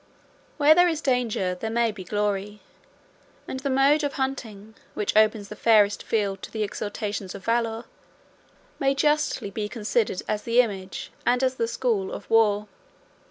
Where 0.57 0.73
there 0.73 0.87
is 0.87 0.99
danger, 0.99 1.53
there 1.53 1.69
may 1.69 1.91
be 1.91 2.03
glory; 2.03 2.59
and 3.47 3.59
the 3.59 3.69
mode 3.69 4.03
of 4.03 4.13
hunting, 4.13 4.73
which 4.95 5.15
opens 5.15 5.49
the 5.49 5.55
fairest 5.55 6.01
field 6.01 6.41
to 6.41 6.49
the 6.49 6.63
exertions 6.63 7.35
of 7.35 7.45
valor, 7.45 7.85
may 8.79 8.95
justly 8.95 9.51
be 9.51 9.69
considered 9.69 10.23
as 10.27 10.41
the 10.41 10.59
image, 10.59 11.11
and 11.23 11.43
as 11.43 11.53
the 11.53 11.67
school, 11.67 12.11
of 12.11 12.27
war. 12.31 12.67